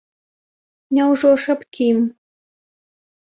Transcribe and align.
Няўжо 0.99 1.31
ж 1.45 1.53
аб 1.55 1.61
кім? 1.77 1.97